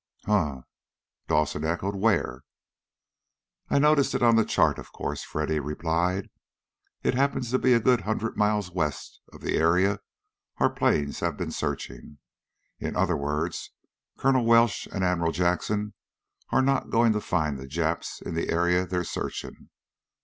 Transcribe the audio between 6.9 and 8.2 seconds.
"It happens to be a good